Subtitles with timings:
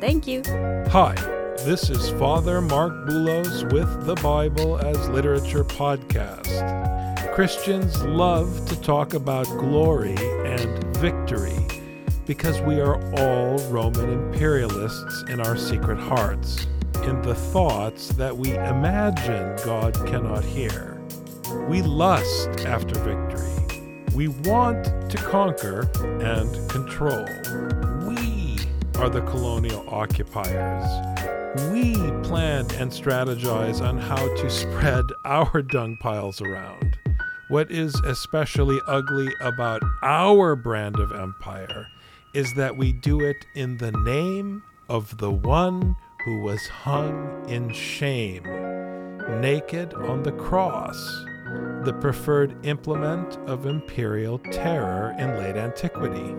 [0.00, 0.42] Thank you.
[0.88, 1.14] Hi,
[1.64, 7.34] this is Father Marc Boulos with the Bible as Literature podcast.
[7.34, 11.66] Christians love to talk about glory and victory
[12.26, 16.66] because we are all Roman imperialists in our secret hearts,
[17.04, 20.98] in the thoughts that we imagine God cannot hear.
[21.68, 23.50] We lust after victory.
[24.14, 25.90] We want to conquer
[26.22, 27.26] and control.
[29.00, 30.84] Are the colonial occupiers.
[31.72, 36.98] We plan and strategize on how to spread our dung piles around.
[37.48, 41.86] What is especially ugly about our brand of empire
[42.34, 45.96] is that we do it in the name of the one
[46.26, 48.42] who was hung in shame,
[49.40, 50.98] naked on the cross,
[51.86, 56.34] the preferred implement of imperial terror in late antiquity.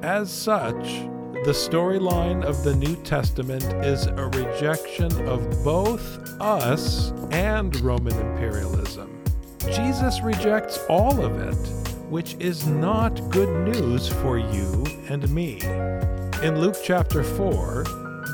[0.00, 1.06] As such,
[1.44, 9.22] the storyline of the New Testament is a rejection of both us and Roman imperialism.
[9.72, 11.68] Jesus rejects all of it,
[12.08, 15.60] which is not good news for you and me.
[16.42, 17.84] In Luke chapter 4,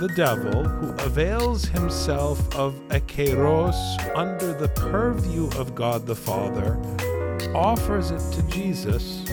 [0.00, 3.76] the devil, who avails himself of a kairos
[4.16, 6.76] under the purview of God the Father,
[7.54, 9.28] offers it to Jesus,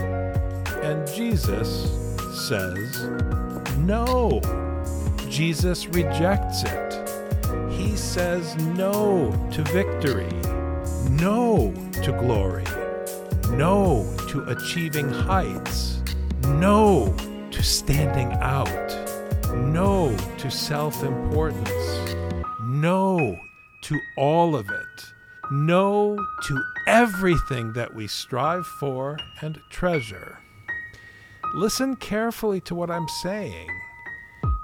[0.81, 1.91] and Jesus
[2.47, 3.48] says,
[3.85, 4.41] no.
[5.29, 6.89] Jesus rejects it.
[7.71, 10.31] He says no to victory,
[11.09, 12.65] no to glory,
[13.51, 16.01] no to achieving heights,
[16.47, 17.15] no
[17.51, 18.89] to standing out,
[19.55, 22.15] no to self importance,
[22.61, 23.37] no
[23.83, 25.13] to all of it,
[25.51, 30.39] no to everything that we strive for and treasure.
[31.53, 33.69] Listen carefully to what I'm saying.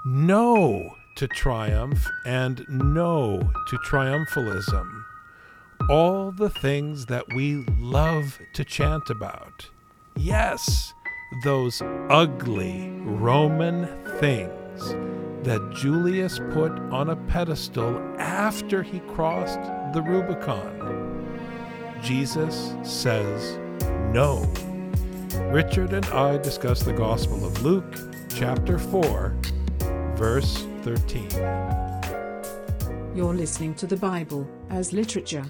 [0.04, 5.02] No to triumph and no to triumphalism.
[5.90, 9.68] All the things that we love to chant about.
[10.16, 10.94] Yes,
[11.42, 13.86] those ugly Roman
[14.20, 14.94] things
[15.44, 19.60] that Julius put on a pedestal after he crossed
[19.92, 20.72] the Rubicon.
[22.00, 23.58] Jesus says
[24.12, 24.44] no.
[25.52, 27.94] Richard and I discuss the Gospel of Luke,
[28.28, 29.34] chapter 4,
[30.16, 31.30] verse 13.
[33.14, 35.44] You're listening to the Bible as literature.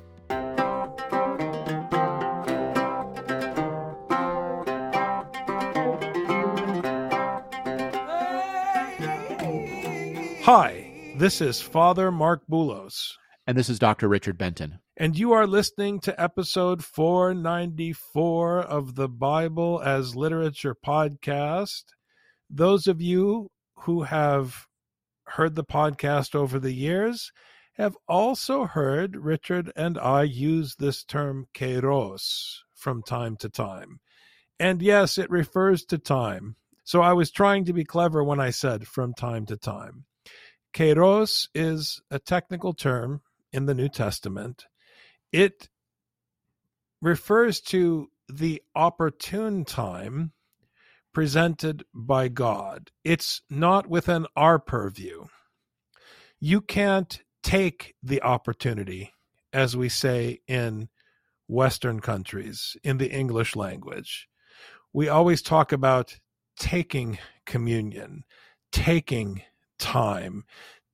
[10.45, 13.13] Hi, this is Father Marc Boulos.
[13.47, 14.09] And this is Dr.
[14.09, 21.85] Richard Benton and you are listening to episode 494 of the Bible as Literature podcast.
[22.49, 24.67] Those of you who have
[25.25, 27.31] heard the podcast over the years
[27.75, 34.01] have also heard Richard and I use this term kairos from time to time.
[34.59, 36.57] And yes, it refers to time.
[36.85, 40.07] So I was trying to be clever when I said from time to time.
[40.73, 43.21] Kairos is a technical term
[43.53, 44.65] in the New Testament
[45.33, 45.69] it
[47.01, 50.33] refers to the opportune time
[51.13, 52.91] presented by God.
[53.05, 55.27] It's not within our purview.
[56.41, 59.13] You can't take the opportunity,
[59.53, 60.89] as we say in
[61.49, 64.29] Western countries, in the English language.
[64.93, 66.19] We always talk about
[66.59, 68.25] taking communion,
[68.73, 69.43] taking
[69.79, 70.45] time,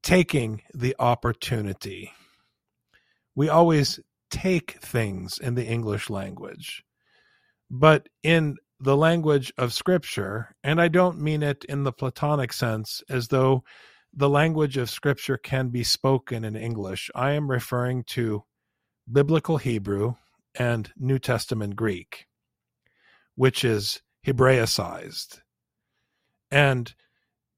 [0.03, 2.13] taking the opportunity.
[3.35, 3.99] We always
[4.33, 6.83] take things in the English language.
[7.71, 13.03] But in the language of Scripture, and I don't mean it in the Platonic sense
[13.09, 13.63] as though
[14.13, 18.43] the language of Scripture can be spoken in English, I am referring to
[19.11, 20.15] Biblical Hebrew
[20.55, 22.27] and New Testament Greek,
[23.37, 25.41] which is Hebraicized.
[26.51, 26.95] And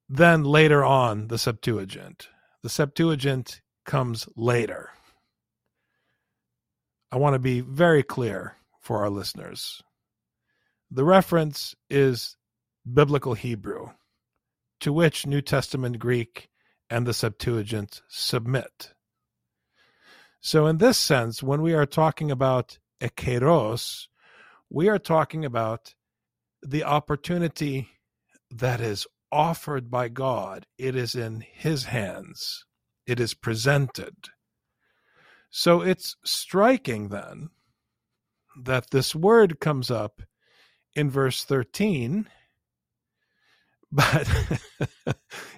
[0.09, 2.29] then later on, the Septuagint.
[2.63, 4.91] The Septuagint comes later.
[7.15, 9.81] I want to be very clear for our listeners.
[10.91, 12.37] The reference is
[12.93, 13.91] biblical Hebrew,
[14.81, 16.49] to which New Testament Greek
[16.91, 18.95] and the Septuagint submit.
[20.41, 24.09] So, in this sense, when we are talking about ekeros,
[24.69, 25.95] we are talking about
[26.65, 27.91] the opportunity
[28.51, 30.67] that is offered by God.
[30.79, 32.65] It is in His hands,
[33.07, 34.17] it is presented.
[35.57, 37.51] So, it's striking then
[38.61, 40.21] that this word comes up
[40.97, 42.29] in verse 13
[43.93, 44.29] but,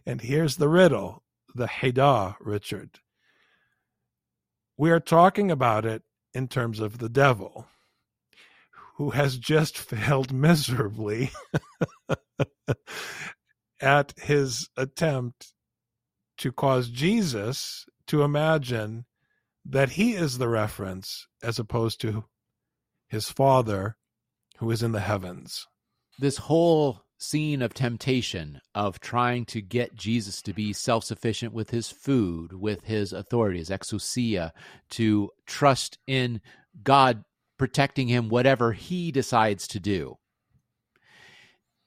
[0.05, 1.23] and here's the riddle
[1.55, 3.01] the Heda, Richard.
[4.77, 6.03] We are talking about it
[6.35, 7.67] in terms of the devil,
[8.97, 11.31] who has just failed miserably
[13.81, 15.55] at his attempt
[16.37, 19.07] to cause Jesus to imagine
[19.69, 22.25] that he is the reference as opposed to
[23.09, 23.97] his father
[24.59, 25.67] who is in the heavens.
[26.19, 31.71] This whole scene of temptation of trying to get Jesus to be self sufficient with
[31.71, 34.53] his food, with his authority, his exousia,
[34.91, 36.41] to trust in
[36.83, 37.25] God
[37.59, 40.17] protecting him, whatever he decides to do.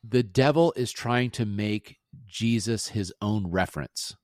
[0.04, 4.16] The devil is trying to make Jesus his own reference.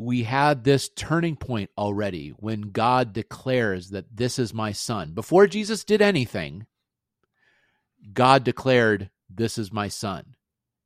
[0.00, 5.12] We had this turning point already when God declares that this is my son.
[5.12, 6.66] Before Jesus did anything,
[8.12, 10.36] God declared, This is my son.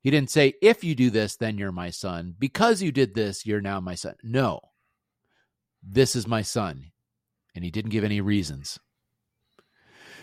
[0.05, 2.35] He didn't say, if you do this, then you're my son.
[2.39, 4.17] Because you did this, you're now my son.
[4.23, 4.61] No.
[5.83, 6.93] This is my son.
[7.55, 8.79] And he didn't give any reasons.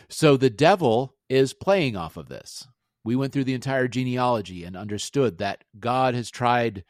[0.07, 2.67] So the devil is playing off of this.
[3.03, 6.83] We went through the entire genealogy and understood that God has tried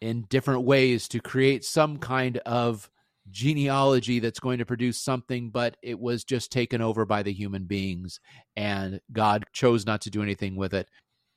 [0.00, 2.90] in different ways to create some kind of
[3.30, 7.64] genealogy that's going to produce something, but it was just taken over by the human
[7.64, 8.18] beings,
[8.56, 10.88] and God chose not to do anything with it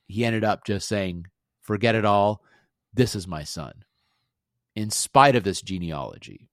[0.07, 1.25] he ended up just saying,
[1.62, 2.44] forget it all.
[2.94, 3.83] This is my son,
[4.75, 6.50] in spite of this genealogy.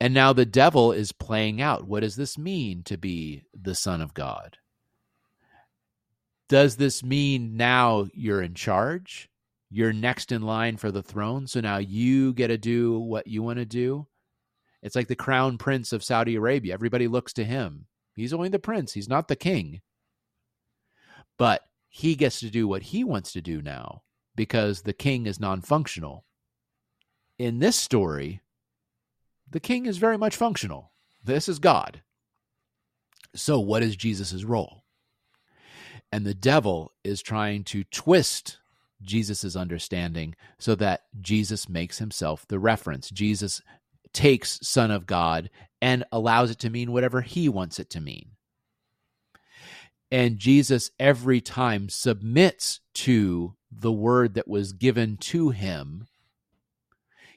[0.00, 1.86] And now the devil is playing out.
[1.86, 4.56] What does this mean to be the son of God?
[6.48, 9.28] Does this mean now you're in charge?
[9.70, 11.46] You're next in line for the throne.
[11.46, 14.06] So now you get to do what you want to do.
[14.82, 16.72] It's like the crown prince of Saudi Arabia.
[16.72, 17.86] Everybody looks to him.
[18.14, 19.80] He's only the prince, he's not the king.
[21.36, 24.02] But he gets to do what he wants to do now
[24.34, 26.24] because the king is non functional.
[27.38, 28.40] In this story,
[29.48, 30.92] the king is very much functional.
[31.24, 32.02] This is God.
[33.34, 34.84] So, what is Jesus' role?
[36.10, 38.58] And the devil is trying to twist
[39.02, 43.10] Jesus' understanding so that Jesus makes himself the reference.
[43.10, 43.62] Jesus
[44.12, 45.50] takes Son of God
[45.80, 48.30] and allows it to mean whatever he wants it to mean.
[50.10, 56.06] And Jesus every time submits to the word that was given to him.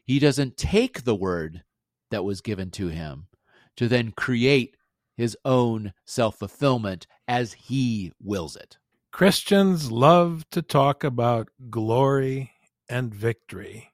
[0.04, 1.64] He doesn't take the word
[2.10, 3.28] that was given to him
[3.76, 4.76] to then create
[5.16, 8.78] his own self fulfillment as he wills it.
[9.12, 12.54] Christians love to talk about glory
[12.90, 13.92] and victory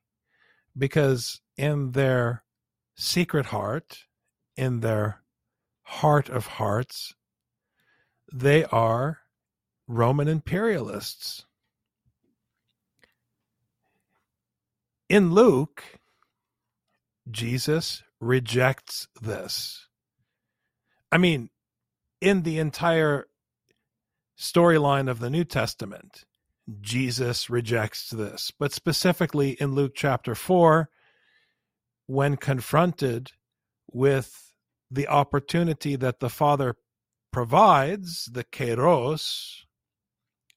[0.78, 2.44] because in their
[2.96, 4.06] secret heart,
[4.56, 5.24] in their
[5.82, 7.16] heart of hearts,
[8.32, 9.20] they are
[9.88, 11.46] Roman imperialists.
[15.10, 15.84] In Luke,
[17.32, 19.88] Jesus rejects this.
[21.12, 21.50] I mean,
[22.22, 23.28] in the entire
[24.38, 26.24] storyline of the New Testament,
[26.82, 28.52] Jesus rejects this.
[28.58, 30.90] But specifically in Luke chapter 4,
[32.08, 33.32] when confronted
[33.92, 34.54] with
[34.90, 36.76] the opportunity that the Father
[37.32, 39.64] provides the kairos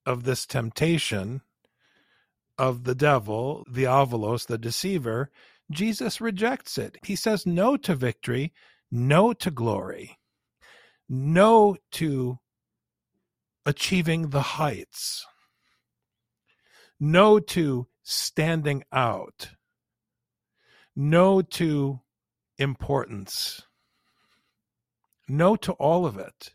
[0.07, 1.43] of this temptation
[2.59, 5.31] of the devil, the diabolos, the deceiver,
[5.71, 6.99] Jesus rejects it.
[7.05, 8.53] He says no to victory,
[8.91, 10.19] no to glory,
[11.09, 12.39] no to
[13.65, 15.27] achieving the heights,
[16.99, 19.51] no to standing out,
[20.95, 22.01] no to
[22.59, 23.63] importance,
[25.29, 26.53] no to all of it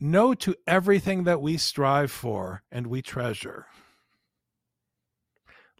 [0.00, 3.66] no to everything that we strive for and we treasure.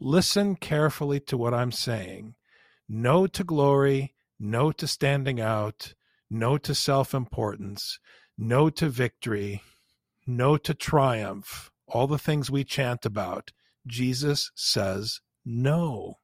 [0.00, 2.34] Listen carefully to what I'm saying.
[2.88, 5.94] No to glory, no to standing out,
[6.30, 7.98] no to self importance,
[8.38, 9.62] no to victory,
[10.26, 13.52] no to triumph, all the things we chant about.
[13.86, 16.14] Jesus says no.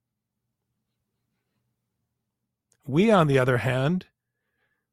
[2.86, 4.06] We, on the other hand,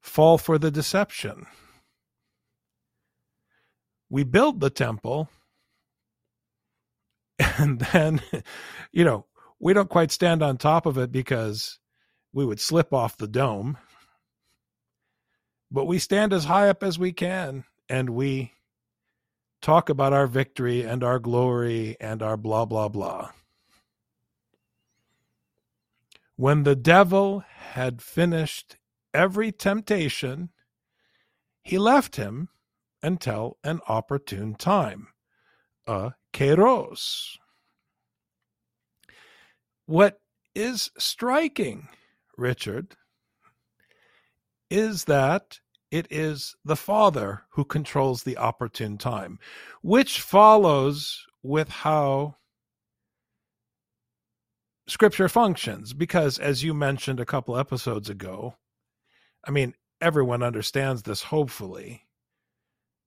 [0.02, 1.46] fall for the deception
[4.10, 5.30] we build the temple
[7.58, 8.22] And then,
[8.92, 9.26] you know,
[9.60, 11.80] we don't quite stand on top of it because
[12.34, 13.78] we would slip off the dome.
[15.72, 18.54] But we stand as high up as we can and we
[19.62, 23.32] talk about our victory and our glory and our blah, blah, blah.
[26.36, 28.78] When the devil had finished
[29.14, 30.50] every temptation,
[31.64, 32.50] he left him
[33.04, 35.10] until an opportune time,
[35.88, 37.38] a kairos.
[39.86, 40.20] What
[40.56, 41.88] is striking,
[42.38, 42.96] Richard,
[44.72, 45.60] is that
[45.92, 49.38] it is the Father who controls the opportune time,
[49.82, 52.38] which follows with how
[54.88, 55.94] Scripture functions.
[55.94, 58.56] Because, as you mentioned a couple episodes ago,
[59.46, 62.04] I mean, everyone understands this, hopefully.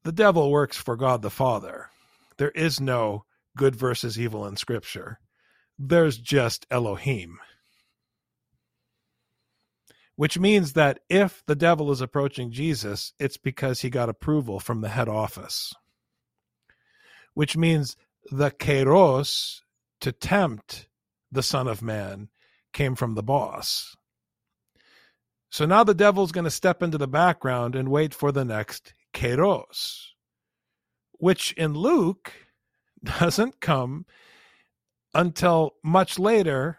[0.05, 1.89] The devil works for God the Father.
[2.37, 3.25] There is no
[3.57, 5.19] good versus evil in Scripture,
[5.79, 7.39] there's just Elohim
[10.17, 14.81] which means that if the devil is approaching Jesus, it's because he got approval from
[14.81, 15.73] the head office,
[17.35, 17.97] which means
[18.31, 19.61] the kairos
[20.01, 20.89] to tempt
[21.33, 22.29] the Son of Man
[22.73, 23.97] came from the boss.
[25.51, 28.93] So now the devil's going to step into the background and wait for the next
[29.13, 30.07] kairos,
[31.13, 32.33] which in Luke
[33.05, 34.07] doesn't come
[35.13, 36.79] until much later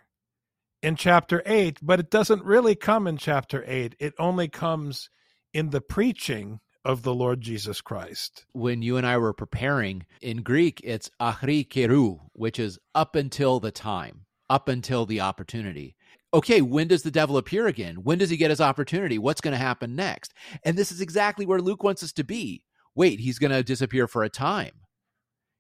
[0.82, 3.96] in chapter 8, but it doesn't really come in chapter 8.
[4.00, 5.10] It only comes
[5.54, 8.46] in the preaching of the Lord Jesus Christ.
[8.54, 13.60] When you and I were preparing, in Greek, it's achri kairou, which is up until
[13.60, 15.96] the time, up until the opportunity.
[16.34, 17.96] Okay, when does the devil appear again?
[17.96, 19.18] When does he get his opportunity?
[19.18, 20.34] What's going to happen next?
[20.64, 22.64] And this is exactly where Luke wants us to be.
[22.94, 24.74] Wait, he's going to disappear for a time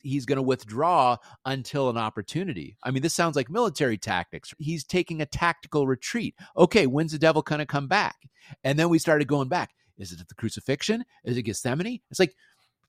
[0.05, 2.77] he's going to withdraw until an opportunity.
[2.83, 4.53] I mean, this sounds like military tactics.
[4.57, 6.35] He's taking a tactical retreat.
[6.55, 8.15] Okay, when's the devil going to come back?
[8.63, 9.71] And then we started going back.
[9.97, 11.05] Is it at the crucifixion?
[11.23, 12.01] Is it Gethsemane?
[12.11, 12.35] It's like,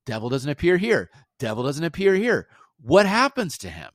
[0.04, 1.10] devil doesn't appear here.
[1.38, 2.48] Devil doesn't appear here.
[2.80, 3.90] What happens to him?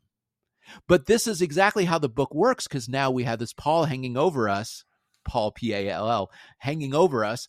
[0.88, 4.18] But this is exactly how the book works because now we have this pall hanging
[4.18, 4.86] over us,
[5.26, 7.48] pall P A L L, hanging over us.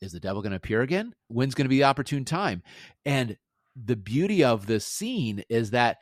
[0.00, 1.14] Is the devil going to appear again?
[1.26, 2.62] When's going to be the opportune time?
[3.04, 3.36] And
[3.76, 5.98] the beauty of this scene is that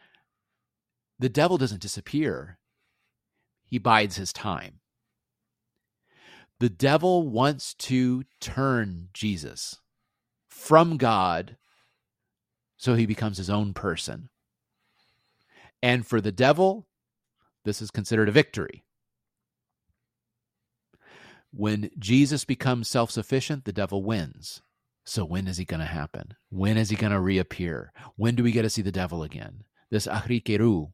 [1.18, 2.58] the devil doesn't disappear,
[3.64, 4.80] he bides his time.
[6.58, 9.80] The devil wants to turn Jesus
[10.48, 11.56] from God
[12.76, 14.28] so he becomes his own person.
[15.82, 16.86] And for the devil,
[17.64, 18.84] this is considered a victory.
[21.52, 24.62] When Jesus becomes self sufficient, the devil wins.
[25.06, 26.34] So when is he going to happen?
[26.50, 27.92] When is he going to reappear?
[28.16, 29.62] When do we get to see the devil again?
[29.88, 30.92] This kairou.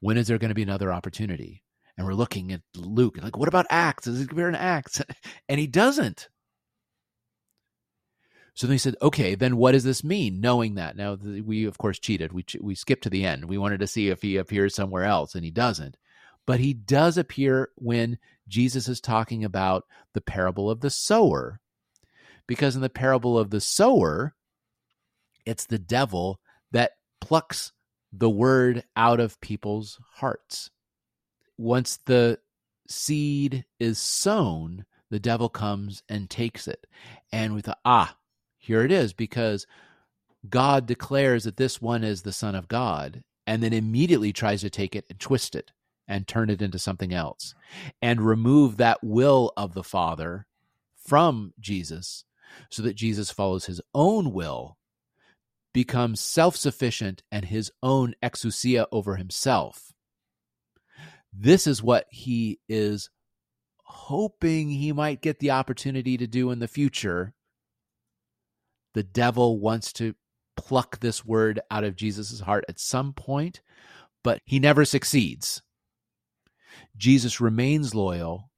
[0.00, 1.62] When is there going to be another opportunity?
[1.96, 4.04] And we're looking at Luke, like, what about Acts?
[4.04, 5.02] Does he appear in Acts?
[5.48, 6.28] And he doesn't.
[8.54, 10.40] So then he said, okay, then what does this mean?
[10.40, 12.32] Knowing that now, we of course cheated.
[12.32, 13.44] We we skipped to the end.
[13.44, 15.98] We wanted to see if he appears somewhere else, and he doesn't.
[16.46, 21.60] But he does appear when Jesus is talking about the parable of the sower,
[22.46, 24.34] because in the parable of the sower,
[25.44, 26.40] it's the devil
[26.72, 27.72] that plucks
[28.12, 30.70] the word out of people's hearts.
[31.58, 32.38] Once the
[32.88, 36.86] seed is sown, the devil comes and takes it.
[37.32, 38.16] And we thought, ah,
[38.58, 39.66] here it is, because
[40.48, 44.70] God declares that this one is the Son of God, and then immediately tries to
[44.70, 45.72] take it and twist it
[46.08, 47.54] and turn it into something else
[48.00, 50.46] and remove that will of the Father
[50.96, 52.24] from Jesus
[52.70, 54.76] so that Jesus follows his own will,
[55.72, 59.92] becomes self sufficient, and his own exousia over himself.
[61.32, 63.10] This is what he is
[63.82, 67.34] hoping he might get the opportunity to do in the future.
[68.94, 70.14] The devil wants to
[70.56, 73.60] pluck this word out of Jesus' heart at some point,
[74.24, 75.62] but he never succeeds.
[76.96, 78.50] Jesus remains loyal.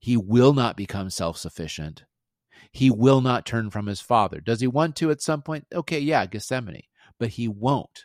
[0.00, 2.04] He will not become self sufficient
[2.78, 4.40] he will not turn from his father.
[4.40, 5.66] Does he want to at some point?
[5.74, 6.84] Okay, yeah, Gethsemane,
[7.18, 8.04] but he won't.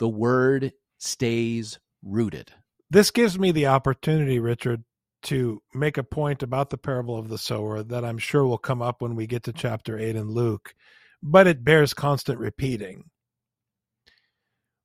[0.00, 2.50] The word stays rooted.
[2.90, 4.82] This gives me the opportunity, Richard,
[5.24, 8.82] to make a point about the parable of the sower that I'm sure will come
[8.82, 10.74] up when we get to chapter 8 in Luke,
[11.22, 13.04] but it bears constant repeating.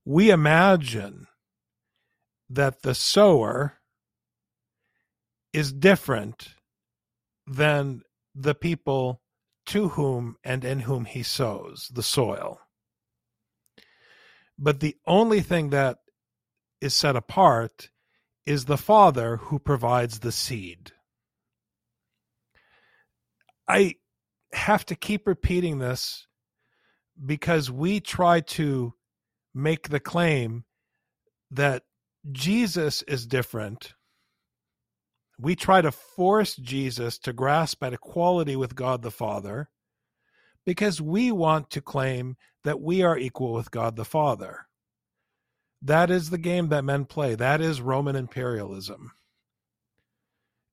[0.05, 1.25] We imagine
[2.47, 3.79] that the sower
[5.51, 6.49] is different
[7.47, 8.03] than
[8.39, 9.21] the people
[9.65, 12.59] to whom and in whom he sows the soil.
[14.57, 15.97] But the only thing that
[16.81, 17.89] is set apart
[18.45, 20.91] is the Father who provides the seed.
[23.67, 23.95] I
[24.53, 26.25] have to keep repeating this
[27.23, 28.93] because we try to
[29.53, 30.63] make the claim
[31.51, 31.83] that
[32.31, 33.93] Jesus is different.
[35.39, 39.69] We try to force Jesus to grasp at equality with God the Father
[40.65, 44.67] because we want to claim that we are equal with God the Father.
[45.81, 47.35] That is the game that men play.
[47.35, 49.13] That is Roman imperialism.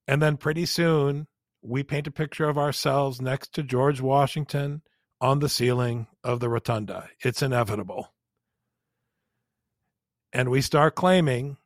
[0.05, 1.27] And then pretty soon,
[1.61, 4.81] we paint a picture of ourselves next to George Washington
[5.21, 7.09] on the ceiling of the rotunda.
[7.23, 8.13] It's inevitable.
[10.33, 11.57] And we start claiming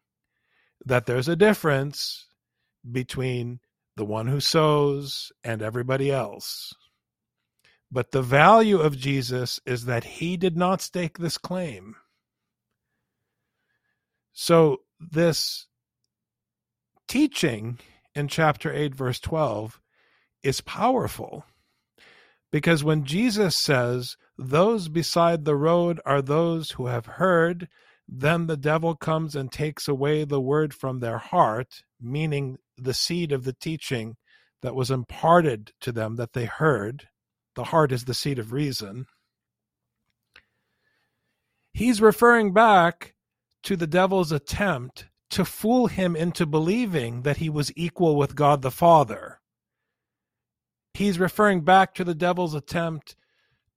[0.85, 2.27] that there's a difference
[2.89, 3.59] between
[3.95, 6.73] the one who sows and everybody else.
[7.91, 11.95] But the value of Jesus is that he did not stake this claim.
[14.33, 15.67] So, this
[17.07, 17.79] teaching
[18.15, 19.81] in chapter 8, verse 12,
[20.41, 21.45] is powerful
[22.51, 27.67] because when Jesus says, Those beside the road are those who have heard,
[28.07, 33.31] then the devil comes and takes away the word from their heart, meaning the seed
[33.31, 34.15] of the teaching
[34.61, 37.07] that was imparted to them that they heard.
[37.55, 39.05] The heart is the seat of reason.
[41.73, 43.13] He's referring back
[43.63, 48.61] to the devil's attempt to fool him into believing that he was equal with God
[48.61, 49.39] the Father.
[50.93, 53.15] He's referring back to the devil's attempt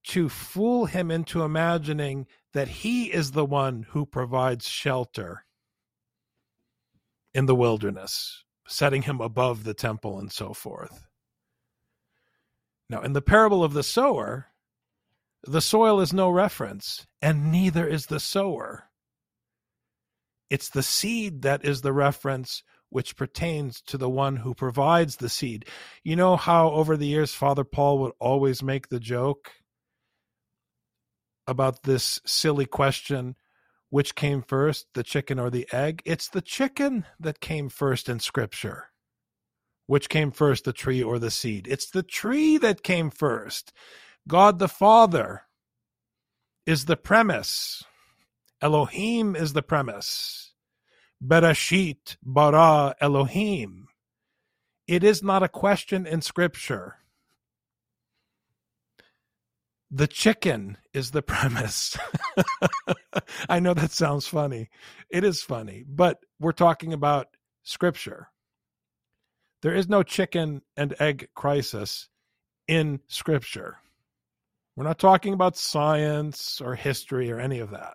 [0.05, 5.45] to fool him into imagining that he is the one who provides shelter
[7.33, 11.07] in the wilderness, setting him above the temple and so forth.
[12.89, 14.49] Now, in the parable of the sower,
[15.43, 18.85] the soil is no reference, and neither is the sower.
[20.51, 25.29] It's the seed that is the reference which pertains to the one who provides the
[25.29, 25.67] seed.
[26.05, 29.51] You know how over the years Father Paul would always make the joke
[31.47, 33.37] about this silly question
[33.91, 36.03] which came first, the chicken or the egg?
[36.05, 38.89] It's the chicken that came first in Scripture.
[39.87, 41.69] Which came first, the tree or the seed?
[41.71, 43.73] It's the tree that came first.
[44.27, 45.43] God the Father
[46.67, 47.85] is the premise.
[48.61, 50.55] Elohim is the premise.
[51.23, 53.89] Bereshit bara Elohim.
[54.87, 56.97] It is not a question in Scripture.
[59.95, 61.97] The chicken is the premise.
[63.49, 64.69] I know that sounds funny.
[65.09, 67.29] It is funny, but we're talking about
[67.63, 68.29] Scripture.
[69.63, 72.09] There is no chicken and egg crisis
[72.67, 73.77] in Scripture.
[74.75, 77.95] We're not talking about science or history or any of that.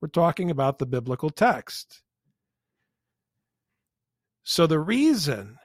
[0.00, 2.02] We're talking about the biblical text.
[4.44, 5.58] So the reason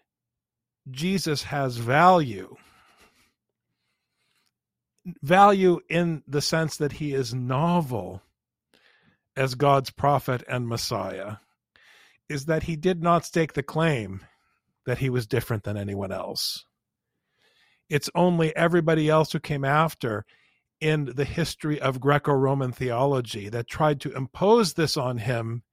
[0.89, 2.55] Jesus has value,
[5.21, 8.21] value in the sense that he is novel
[9.35, 11.37] as God's prophet and Messiah,
[12.29, 14.25] is that he did not stake the claim
[14.85, 16.65] that he was different than anyone else.
[17.89, 20.25] It's only everybody else who came after
[20.79, 25.63] in the history of Greco Roman theology that tried to impose this on him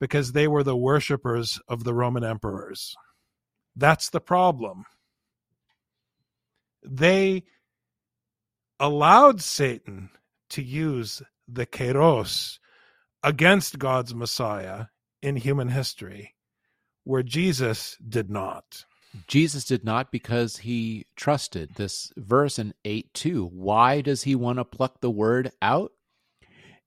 [0.00, 2.94] because they were the worshippers of the Roman emperors.
[3.76, 4.84] That's the problem.
[6.82, 7.44] They
[8.80, 10.10] allowed Satan
[10.50, 12.58] to use the kairos
[13.22, 14.86] against God's Messiah
[15.22, 16.34] in human history,
[17.04, 18.84] where Jesus did not.
[19.26, 21.74] Jesus did not because he trusted.
[21.74, 23.46] This verse in 8 2.
[23.46, 25.92] Why does he want to pluck the word out?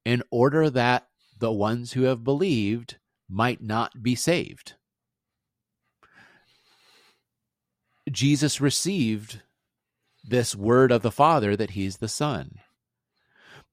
[0.06, 1.08] In order that
[1.40, 4.76] the ones who have believed might not be saved.
[8.10, 9.42] Jesus received
[10.24, 12.56] this word of the Father that he's the Son.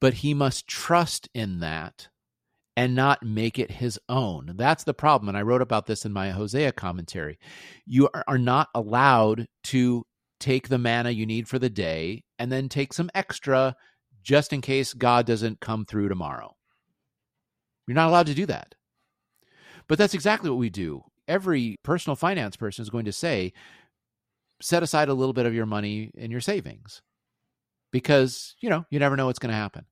[0.01, 2.09] But he must trust in that
[2.77, 4.53] and not make it his own.
[4.55, 5.29] That's the problem.
[5.29, 7.39] And I wrote about this in my Hosea commentary.
[7.85, 10.05] You are not allowed to
[10.39, 13.75] take the manna you need for the day and then take some extra
[14.23, 16.55] just in case God doesn't come through tomorrow.
[17.89, 18.75] You're not allowed to do that.
[19.89, 21.03] But that's exactly what we do.
[21.27, 23.53] Every personal finance person is going to say,
[24.61, 27.03] set aside a little bit of your money in your savings
[27.93, 29.85] because, you know, you never know what's going to happen.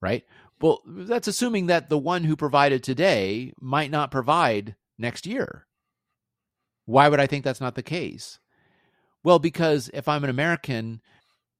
[0.00, 0.24] Right?
[0.60, 5.66] Well, that's assuming that the one who provided today might not provide next year.
[6.84, 8.38] Why would I think that's not the case?
[9.24, 11.00] Well, because if I'm an American,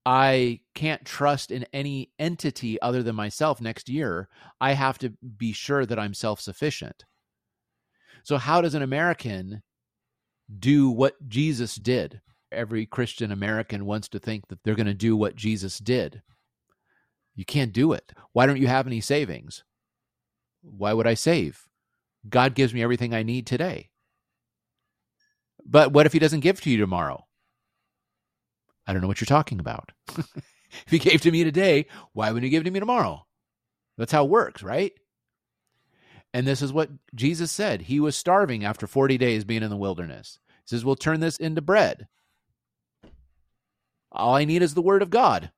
[0.05, 4.29] I can't trust in any entity other than myself next year.
[4.61, 7.05] I have to be sure that I'm self sufficient.
[8.25, 9.63] So, how does an American
[10.59, 12.21] do what Jesus did?
[12.51, 16.23] Every Christian American wants to think that they're going to do what Jesus did.
[17.35, 18.13] You can't do it.
[18.33, 19.65] Why don't you have any savings?
[20.63, 21.67] Why would I save?
[22.29, 23.89] God gives me everything I need today.
[25.65, 27.27] But what if He doesn't give to you tomorrow?
[28.87, 29.93] I don't know what you're talking about.
[30.17, 33.27] if He gave to me today, why wouldn't He give to me tomorrow?
[33.97, 34.93] That's how it works, right?
[36.35, 37.83] And this is what Jesus said.
[37.83, 40.39] He was starving after 40 days being in the wilderness.
[40.65, 42.07] He says, We'll turn this into bread.
[44.11, 45.51] All I need is the word of God.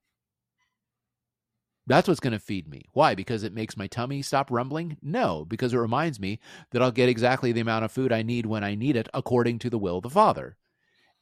[1.87, 2.87] That's what's going to feed me.
[2.93, 3.15] Why?
[3.15, 4.97] Because it makes my tummy stop rumbling?
[5.03, 6.41] No, because it reminds me
[6.71, 9.59] that I'll get exactly the amount of food I need when I need it according
[9.61, 10.57] to the will of the Father.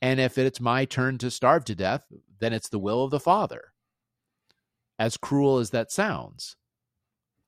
[0.01, 2.05] And if it's my turn to starve to death,
[2.39, 3.73] then it's the will of the Father.
[4.99, 6.57] As cruel as that sounds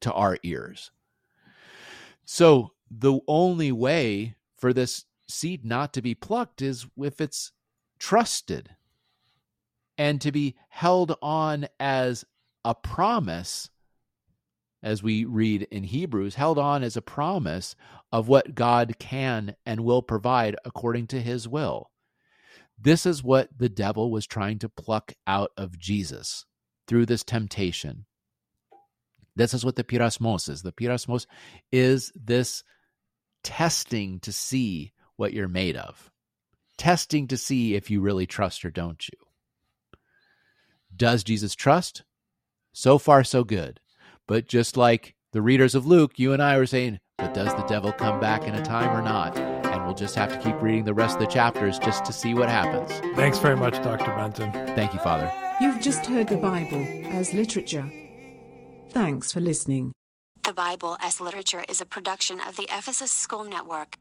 [0.01, 0.91] to our ears.
[2.25, 7.53] So the only way for this seed not to be plucked is if it's
[7.99, 8.71] trusted
[9.97, 12.25] and to be held on as
[12.65, 13.71] a promise,
[14.83, 17.77] as we read in Hebrews, held on as a promise
[18.13, 21.91] of what God can and will provide according to his will.
[22.79, 26.45] This is what the devil was trying to pluck out of Jesus
[26.87, 28.07] through this temptation.
[29.37, 30.63] This is what the peirasmos is.
[30.63, 31.27] The peirasmos
[31.73, 32.63] is this
[33.43, 36.11] testing to see what you're made of,
[36.77, 39.19] testing to see if you really trust or don't you.
[40.97, 42.05] Does Jesus trust?
[42.73, 43.81] So far, so good.
[44.27, 47.63] But just like the readers of Luke, you and I were saying, but does the
[47.63, 49.37] devil come back in a time or not?
[49.39, 52.35] And we'll just have to keep reading the rest of the chapters just to see
[52.35, 52.93] what happens.
[53.17, 54.13] Thanks very much, Dr.
[54.17, 54.53] Benton.
[54.75, 55.33] Thank you, Father.
[55.61, 57.91] You've just heard the Bible as literature.
[58.91, 59.93] Thanks for listening.
[60.45, 63.97] The Bible as Literature is a production of the Ephesus School Network.